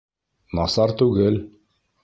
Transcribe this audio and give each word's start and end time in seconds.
Насар 0.59 0.95
түгел! 1.03 1.41